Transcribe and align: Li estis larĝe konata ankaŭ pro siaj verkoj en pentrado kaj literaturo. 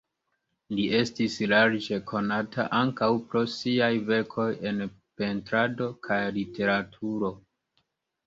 Li 0.77 0.85
estis 0.99 1.33
larĝe 1.49 1.97
konata 2.11 2.63
ankaŭ 2.77 3.09
pro 3.33 3.43
siaj 3.55 3.91
verkoj 4.07 4.47
en 4.71 4.81
pentrado 5.23 5.91
kaj 6.07 6.21
literaturo. 6.39 7.33